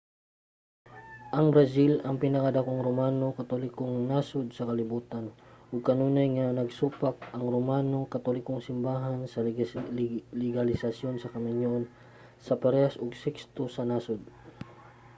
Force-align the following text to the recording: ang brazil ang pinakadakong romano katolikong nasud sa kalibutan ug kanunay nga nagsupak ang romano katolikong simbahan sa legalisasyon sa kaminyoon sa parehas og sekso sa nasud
ang 1.37 1.45
brazil 1.53 1.91
ang 2.07 2.15
pinakadakong 2.23 2.81
romano 2.87 3.27
katolikong 3.39 3.95
nasud 4.09 4.47
sa 4.53 4.67
kalibutan 4.69 5.25
ug 5.73 5.81
kanunay 5.89 6.27
nga 6.37 6.47
nagsupak 6.59 7.17
ang 7.35 7.45
romano 7.55 7.99
katolikong 8.13 8.65
simbahan 8.69 9.19
sa 9.33 9.39
legalisasyon 10.43 11.15
sa 11.19 11.31
kaminyoon 11.35 11.83
sa 12.45 12.53
parehas 12.63 12.95
og 13.03 13.11
sekso 13.23 13.63
sa 13.75 13.83
nasud 13.91 14.21